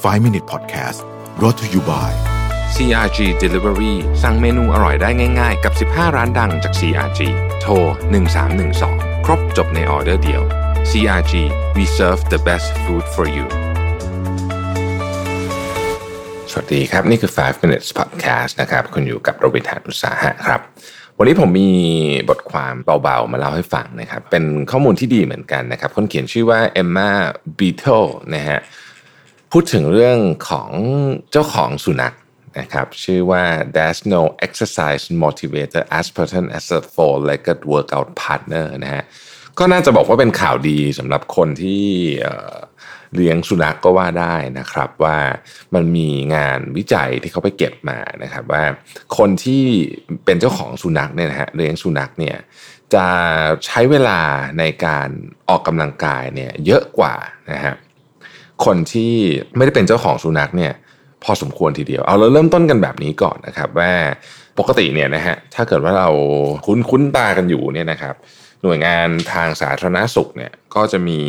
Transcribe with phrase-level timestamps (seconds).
[0.00, 1.04] 5 Minute Podcast
[1.38, 2.10] brought to you by
[2.74, 7.20] CRG Delivery สั่งเมนูอร่อยได้ง่าย ๆ กับ 15 ร้านดังจาก CRG
[7.60, 7.72] โทร
[8.50, 10.42] 1312 ครบจบในออเดอร์เดียว
[10.90, 11.32] CRG
[11.76, 13.46] we serve the best food for you
[16.50, 20.60] สวัสดีครับ นี่คือ 5 minutes podcast นะครับ คุณอยู่กับโรบินทานุสาหะครับ
[21.18, 21.70] วันนี้ผมมี
[22.30, 27.10] บทความเบาๆ มาเล่าให้ฟังนะครับ เป็นข้อมูลที่ดีเหมือนกันนะครับ คนเขียนชื่อว่าเอมมา
[27.58, 28.04] บีเทล
[28.36, 28.60] นะฮะ
[29.54, 30.18] พูดถึงเรื่อง
[30.50, 30.70] ของ
[31.30, 32.14] เจ้าของสุนัข
[32.58, 39.04] นะครับชื่อว่า there's no exercise motivator as potent as a four-legged workout partner นะฮะ
[39.58, 41.84] ก็น่าจะบอกว่าเป็นข่าวดีสำหรับคนที่
[42.20, 42.56] เอ่อ
[43.14, 45.18] เลี้ยงสุนัขกก็ว่าได้นะครับ ว่า
[45.74, 48.64] มันมีงานวิจัยที่เขาไปเก็บมานะครับ ว่า
[49.18, 49.64] คนที่
[50.24, 52.38] เป็นเจ้าของสุนัขเนี่ยนะฮะเลี้ยงสุนัขเนี่ย
[52.94, 53.06] จะ
[53.66, 54.20] ใช้เวลา
[54.58, 55.08] ในการ
[55.48, 57.14] ออกกำลังกายเนี่ยเยอะกว่า
[57.52, 57.74] นะฮะ
[58.64, 59.14] คนที่
[59.56, 60.72] ไม่ได้เป็นเจ้าของสุนัขเนี่ย
[61.24, 63.92] พอสมควรทีเดียว เอาเราเริ่มต้นกันแบบนี้ก่อนนะครับ ว่า
[64.58, 66.08] ปกติเนี่ยนะฮะถ้าเกิดว่าเรา
[66.66, 68.14] คุ้นคุ้นตากันอยู่เนี่ยนะครับ
[68.62, 71.20] หน่วยงานทางสาธารณสุขเนี่ยก็จะมี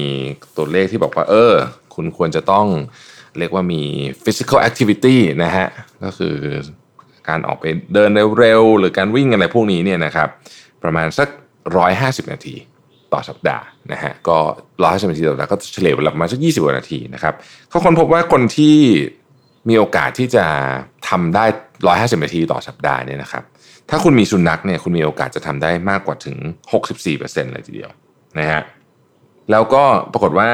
[0.58, 1.54] ตัวเลขที่บอกว่า เออ
[1.96, 2.68] คุณควรจะต้อง
[3.38, 3.82] เรียกว่ามี
[4.24, 5.68] physical activity นะฮะ
[6.04, 6.36] ก็คือ
[7.30, 10.30] การออกไปเดินเร็วๆหรือการวิ่งอะไรพวกนี้เนี่ยนะครับ
[10.84, 11.28] ประมาณสัก
[11.80, 12.56] 150 นาที
[13.14, 14.38] ต่อสัปดาห์นะฮะก็
[14.84, 17.34] ร้อยสิบนาทีต่อสัปดาห์ก็เฉลี่ยเวลาประมาณสักยี่สิบกว่านาทีนะครับ
[17.70, 18.78] เขาค้นพบว่าคนที่
[19.70, 20.46] มีโอกาสที่จะ
[21.10, 21.46] ทำได้
[21.88, 23.44] ร้อยห้าสิบนาทีต่อสัปดาห์เนี่ยนะครับ
[23.90, 26.38] ถ้าคุณมีสุนัขเนี่ยคุณมีโอกาสจะทำได้มากกว่าถึง
[26.74, 27.90] 64%เปอร์เซ็นต์เลยทีเดียว
[28.40, 28.62] นะฮะ
[29.52, 30.50] แล้วก็ปรากฏว่า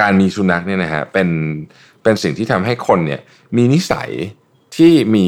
[0.00, 1.28] การมีสุนัขเนี่ยนะฮะเป็น
[2.02, 3.20] เป็นสิ่งที่ทำให้คนเนี่ย
[3.56, 4.10] มีนิสัย
[4.76, 5.26] ที่มี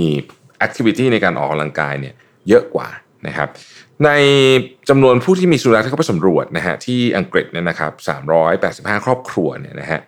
[0.59, 2.15] แอคทิวิตี้ในการออกกำลังกายเนี่ย
[2.49, 2.89] เยอะกว่า
[3.27, 3.49] นะครับ
[4.05, 4.11] ใน
[4.89, 7.93] จำนวนผู้ที่มีสุนัขที่เขาไปสำรวจนะฮะที่อังกฤษเนี่ยนะครับ
[8.99, 10.01] 385 ครอบครัวเนี่ยนะฮะ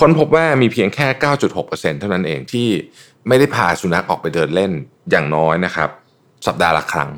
[0.00, 1.06] ค้นพบว่ามีเพียงแค่
[1.52, 2.68] 9.6%เท่านั้นเองที่
[3.28, 4.72] ไม่ได้พาสุนัขออกไปเดินเล่น
[5.10, 5.90] อย่างน้อยนะครับ
[6.46, 7.10] สัปดาห์ละครั้ง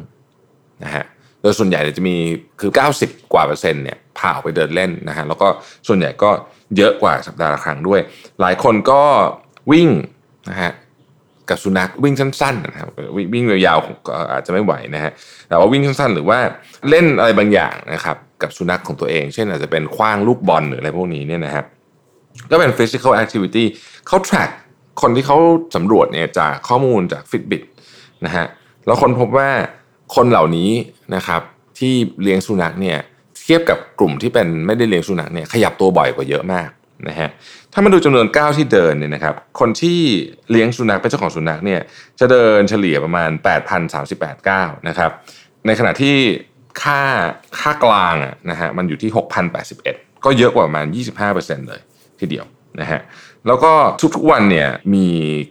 [0.85, 1.05] นะฮะ
[1.43, 2.17] โดยส่วนใหญ่จะมี
[2.61, 5.49] คือ 90 กว่าเปอร์เซ็นต์เนี่ยพาออกไปเดินเล่นนะฮะแล้วก็
[5.89, 6.31] ส่วนใหญ่ก็
[6.77, 8.01] เยอะกว่าสัปดาห์ละครั้งด้วย
[8.41, 9.03] หลายคนก็
[9.73, 9.89] วิ่ง
[10.51, 10.73] นะฮะ
[11.51, 12.91] กับสุนัขวิ่งสั้นๆนะครับ
[13.35, 15.13] วิ่งยาวๆก็อาจจะไม่ไหวนะฮะ
[15.49, 16.39] แต่ว่าวิ่งสั้นๆ หรือว่า
[16.89, 21.65] เล่นอะไรบางอย่างนะครับกับสุนัขของตัวเอง เช่นอาจจะเป็นคว้างลูกบอลหรืออะไรพวกนี้เนี่ยนะฮะ
[22.51, 23.65] ก็เป็น physical activity
[24.07, 24.51] เขา track
[25.03, 25.39] คนที่เขา
[25.77, 27.63] สำรวจเนี่ยจากข้อมูลจาก Fitbit
[28.25, 28.47] นะฮะ
[28.87, 29.51] แล้วคนพบว่า
[30.15, 30.71] คนเหล่านี้
[31.15, 31.43] นะครับ
[31.79, 32.99] ที่เลี้ยงสุนัขเนี่ย
[33.43, 36.69] เทียบกับกลุ่มที่เป็นไม่ได้เลี้ยงสุนัขเนี่ยขยับตัวบ่อยกว่าเยอะมาก
[37.09, 37.29] นะฮะ
[37.73, 39.99] ถ้ามาดูจำนวนก้าวที่เดินเนี่ยนะครับคนที่
[40.51, 41.81] เลี้ยงสุนัขเป็นเจ้าของสุนัขเนี่ย
[42.21, 43.31] จะเดินเฉลี่ยประมาณ
[43.89, 45.11] 8,038ก้าวนะครับ
[45.67, 46.17] ในขณะที่
[46.83, 47.01] ค่า
[47.61, 49.11] ค่ากลางอะนะฮะมันอยู่ที่
[49.67, 50.87] 6,081 ก็เยอะกว่าประมาณ
[51.29, 51.81] 25%เลย
[52.21, 52.47] ทีเดียว
[52.81, 53.01] นะฮะ
[53.47, 53.73] แล้วก็
[54.15, 55.07] ทุกๆวันเนี่ยมี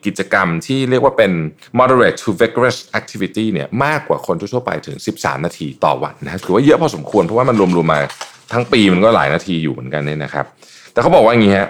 [0.06, 1.32] กิจกรรมที่เรียกว่าเป็น
[1.80, 8.00] moderate to vigorous activity เนี่ยมากกว่าคนทั่วๆไปถึง 13 นาทีต่อวันนะฮะถือว่าเยอะพอสมควรเพราะว่ามันรวมๆมา
[8.54, 10.46] ทั้งปีมันก็หลายนาทีอยู่เหมือนกันเนี่ยนะครับ
[10.96, 11.70] แต่เขาบอกว่าอย่างนี้ฮะ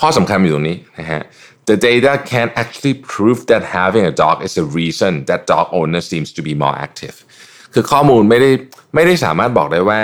[0.00, 1.22] ข้อสำคัญอยู่ตรงนี้นะฮะ
[1.68, 6.02] The data can actually prove that having a dog is a reason that dog owner
[6.10, 7.16] seems to be more active
[7.74, 8.50] คือข้อมูลไม่ได้
[8.94, 10.00] ไม่ได้สามารถบอกได้ว่า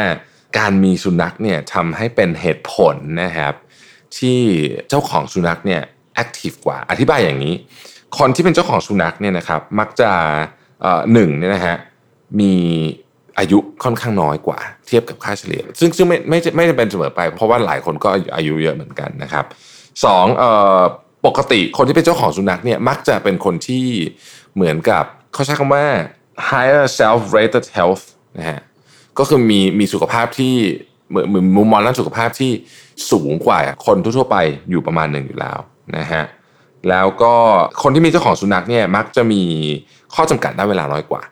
[0.59, 3.55] การมีสุนัขเนี่ยทำให้เป็นเหตุผลนะครับ
[4.19, 4.41] ที่
[4.89, 5.83] เจ้าของสุนัขเนี่ย
[6.15, 7.55] แอคทีฟกว่า อธิบายอย่างนี้
[8.19, 10.11] คนที่เป็นเจ้าของสุนัขเนี่ยนะครับมักจะ
[10.83, 11.77] เอ่อหนึ่งเนี่ยนะฮะ
[12.41, 12.55] มี
[13.39, 19.45] อายุค่อนข้างน้อยกว่า เทียบกับค่าเฉลี่ย ซึ่งซึ่งไม่ไม่ไม่จะเป็นเสมอไป เพราะว่าหลายคนก็อายุเยอะเหมือนกันนะครับ
[20.05, 20.81] สองเอ่อ
[21.27, 23.87] ปกติคนที่เป็นเจ้าของสุนัขเนี่ยมักจะเป็นคนที่
[24.55, 25.85] เหมือนกับเขาใช้คำว่า
[26.49, 28.05] higher self rated health
[28.39, 28.61] นะฮะ
[29.19, 30.55] ก็คือมีมีสุขภาพที่
[31.09, 32.53] เหมือนเหมือนมุมมองด้านสุขภาพที่
[33.11, 34.37] สูงกว่าคนทั่วๆไป
[34.71, 35.59] อยู่ประมาณหนึ่งอยู่แล้ว
[35.97, 36.23] นะฮะ
[36.89, 37.35] แล้วก็
[37.83, 39.43] คนที่มีเจ้าของสุนัขเนี่ยมักจะมี
[40.15, 41.23] ข้อจำกัดด้านเวลาน้อยกว่า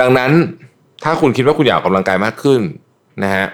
[0.00, 0.32] ดังนั้น
[1.04, 2.60] ถ้าคุณคิดว่าคุณอยากออกกำลังกายมากขึ้น
[3.24, 3.46] นะฮะ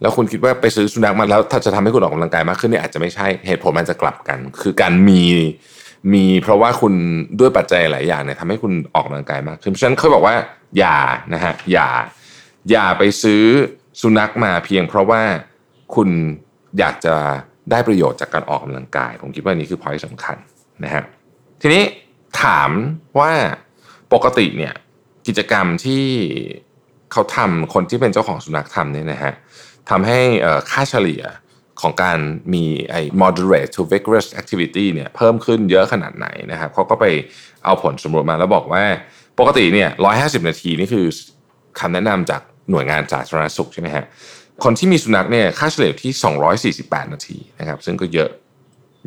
[0.00, 5.22] แล้วคุณคิดว่าไปซื้อสุนัขมาแล้วถ้าจะทำให้คุณออกกำลังกายมากขึ้นเนี่ยอาจจะไม่ใช่เหตุผลมันจะกลับกัน คือการมี
[6.12, 6.94] มีเพราะว่าคุณ
[7.40, 10.36] ด้วยปัจจัยหลายอย่างเนี่ยทำให้คุณออกกำลังกายมากขึ้นเพราะฉะนั้นเขาบอกว่า
[10.78, 10.98] อย่า
[11.34, 11.88] นะฮะอย่า
[12.70, 13.42] อย่าไปซื้อ
[14.00, 15.22] สุนัขมาเพียง เพราะว่า
[15.94, 16.08] คุณ
[16.78, 17.14] อยากจะ
[17.70, 20.36] ได้ประโยชน์จากการออกกำลังกาย ผมคิดว่านี่คือพอยต์สำคัญ
[20.84, 21.02] นะฮะ
[21.60, 21.82] ทีนี้
[22.42, 22.70] ถาม
[23.18, 23.32] ว่า
[24.12, 24.74] ปกติเนี่ย
[25.26, 26.06] กิจกรรมที่
[27.12, 29.32] เขาทำคนที่เป็นเจ้าของสุนัขทำเนี่ยนะฮะ
[29.90, 30.18] ทำให้
[30.70, 31.22] ค่าเฉลี่ย
[31.80, 32.18] ของการ
[32.54, 37.04] มีไอ้ moderate to vigorous activity เนี่ยเพิ่มขึ้นเยอะขนาดไหนนะครับเขาก็ไป
[37.64, 38.84] เอาผลสำรวจมาแล้วบอกว่า
[39.38, 39.88] ปกติเนี่ย
[40.20, 41.06] 150 นาทีนี่คือ
[41.80, 44.04] คำแนะนำจากหน่วยงานสาธารณสุขใช่ไหมฮะ
[44.64, 46.12] คนที่มีสุนัขเนี่ยค่าเฉลี่ยที่
[46.72, 48.30] 248 นาทีนะครับซึ่งก็เยอะ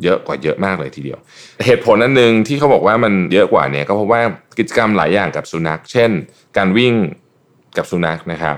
[0.04, 1.18] เยอะกว่าเยอะมากเลยทีเดียว
[1.66, 4.20] เหตุผลอันหนึ่งที่เขาบอกว่ามันเยอะกว่าเนี่ยก็เพราะว่า
[4.58, 6.10] กิจกรรมหลายอย่างกับสุนัข เช่น
[6.56, 6.94] การวิ่ง
[7.76, 8.56] กับสุนัขนะครับ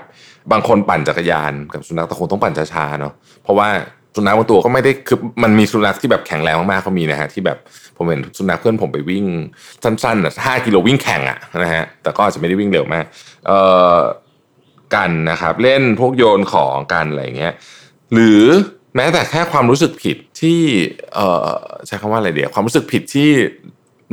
[0.53, 3.69] บางคนปั่นจักรยานกับสุนัขแต่คงต้องปั่นช้าๆเนาะเพราะว่า
[4.17, 7.59] สุนัขบางตัวก็ไม่ได้คือมันมีสุนัขที่แบบแข็งแรงมากๆเขามีนะฮะที่แบบ
[7.97, 9.25] ผมเห็นสุนัขเพื่อนผมไปวิ่ง
[9.83, 13.05] สั้นๆอะห้ากิโลวิ่งแข่งอะนะฮะแต่ก็อาจจะไม่ได้วิ่งเร็วมาก
[13.47, 13.59] เอ่
[13.97, 13.99] อ
[14.95, 17.53] กันนะครับ เล่นพวกโยนของกันอะไรเงี้ย
[18.13, 18.43] หรือ
[18.97, 20.59] แม้แต่แค่ความรู้สึกผิดที่
[21.15, 21.51] เอ่อ
[21.87, 23.31] ใช้คำว่าอะไรเดียวความรู้สึกผิดที่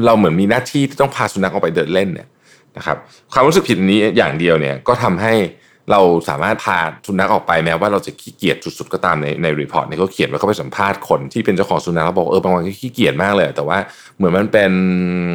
[0.05, 2.27] เราเหมือนมีหน้าที่ที่ต้องพาสุนัขออกไปเดินเล่นเนี่ย
[2.77, 2.97] นะครับ
[3.33, 5.33] ความรู้สึกผิดนี้อย่างเดียวเนี่ยก็ทำให้
[5.91, 13.77] เราสามารถพาสุนัขออกไปแม้ว่าเราจะขี้เกียจสุดๆก็ตามในใน report เนี่ยเขาเขียนไว้เขาไปสัมภาษณ์คนที่เป็นเจ้าของสุนัขแล้วบอกเออบางวันขี้เกียจมากเลย แต่ว่า
[14.17, 14.71] เหมือนมันเป็น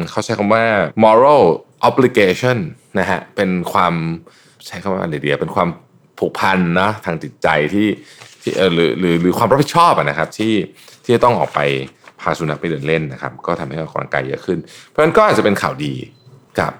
[0.09, 0.63] เขาใช้คำว่า
[1.03, 1.43] moral
[1.87, 2.57] obligation
[2.99, 3.93] นะฮะเป็นความ
[4.67, 5.69] ใช้คำว่าอะไรเดี๋ยวเป็นความ
[6.19, 7.87] ผูกพันนะทางจิตใจที่
[8.41, 10.53] ที่เออหรือหรือหรือความรับผิดชอบนะครับที่
[11.03, 11.59] ที่จะต้องออกไป
[12.21, 14.57] พาสุนัขไปเดินเล่นนะครับ ก็ทำให้ออกกำลังกายเยอะขึ้น
[14.87, 15.93] เพราะฉะนั้นก็อาจจะเป็นข่าวดี
[16.59, 16.73] กับ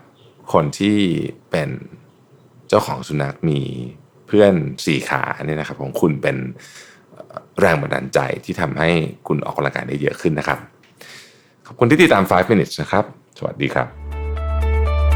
[0.54, 0.98] คนที่
[1.51, 1.69] เป็น
[2.69, 3.60] เจ้าของสุนัขมี
[4.28, 4.54] เพื่อน
[4.86, 6.38] สี่ขาเนี่ยนะครับของคุณเป็น
[7.60, 8.90] แรงบันดาลใจที่ทำให้
[9.28, 10.60] คุณออกกำลังกายได้เยอะขึ้นนะครับ
[11.68, 13.06] ขอบคุณที่ติดตาม 5 minutes นะครับ
[13.38, 13.88] สวัสดีครับ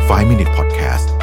[0.09, 1.22] 5 Minute Podcast